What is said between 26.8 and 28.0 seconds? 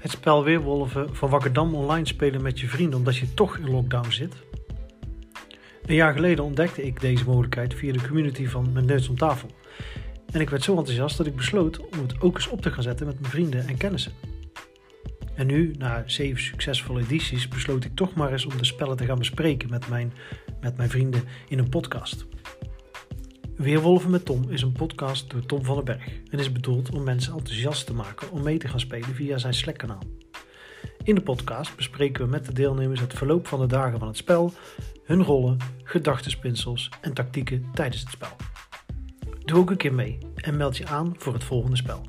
om mensen enthousiast te